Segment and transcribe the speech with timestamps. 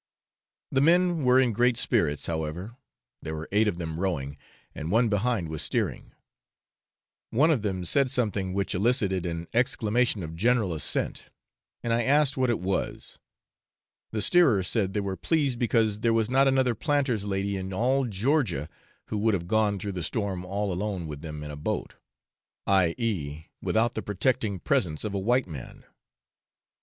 [0.71, 2.75] The men were in great spirits, however
[3.21, 4.35] (there were eight of them rowing,
[4.73, 6.13] and one behind was steering);
[7.29, 11.25] one of them said something which elicited an exclamation of general assent,
[11.83, 13.19] and I asked what it was;
[14.11, 18.05] the steerer said they were pleased because there was not another planter's lady in all
[18.07, 18.69] Georgia
[19.09, 21.93] who would have gone through the storm all alone with them in a boat;
[22.65, 23.45] i.e.
[23.61, 25.83] without the protecting presence of a white man.